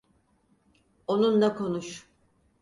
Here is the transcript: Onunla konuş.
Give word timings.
Onunla 1.07 1.55
konuş. 1.55 2.07